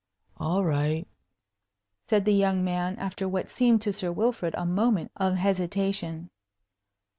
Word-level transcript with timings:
"All 0.37 0.65
right," 0.65 1.07
said 2.07 2.25
the 2.25 2.33
young 2.33 2.63
man, 2.63 2.95
after 2.97 3.29
what 3.29 3.51
seemed 3.51 3.83
to 3.83 3.93
Sir 3.93 4.11
Wilfrid 4.11 4.55
a 4.57 4.65
moment 4.65 5.11
of 5.15 5.35
hesitation. 5.35 6.31